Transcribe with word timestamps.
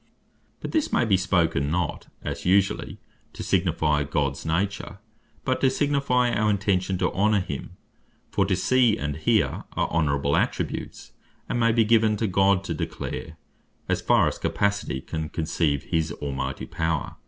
But 0.61 0.71
this 0.71 0.91
may 0.91 1.05
be 1.05 1.15
spoken, 1.15 1.69
not 1.69 2.07
(as 2.23 2.43
usually) 2.43 2.97
to 3.33 3.43
signifie 3.43 4.03
Gods 4.03 4.47
nature, 4.47 4.97
but 5.45 5.61
to 5.61 5.69
signifie 5.69 6.33
our 6.33 6.49
intention 6.49 6.97
to 6.97 7.11
honor 7.13 7.39
him. 7.39 7.77
For 8.31 8.43
to 8.47 8.55
See, 8.55 8.97
and 8.97 9.15
Hear, 9.15 9.65
are 9.73 9.87
Honorable 9.91 10.35
Attributes, 10.35 11.11
and 11.47 11.59
may 11.59 11.71
be 11.71 11.85
given 11.85 12.17
to 12.17 12.25
God, 12.25 12.63
to 12.63 12.73
declare 12.73 13.37
(as 13.87 14.01
far 14.01 14.27
as 14.27 14.37
our 14.37 14.41
capacity 14.41 15.01
can 15.01 15.29
conceive) 15.29 15.83
his 15.83 16.11
Almighty 16.13 16.65
power. 16.65 17.17